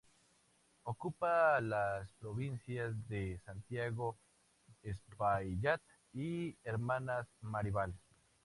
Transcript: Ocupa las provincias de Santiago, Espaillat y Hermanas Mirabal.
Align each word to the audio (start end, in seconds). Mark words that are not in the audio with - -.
Ocupa 0.85 1.61
las 1.61 2.11
provincias 2.13 2.95
de 3.07 3.39
Santiago, 3.45 4.17
Espaillat 4.81 5.79
y 6.11 6.57
Hermanas 6.63 7.27
Mirabal. 7.43 7.93